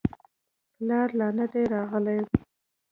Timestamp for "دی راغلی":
1.51-2.19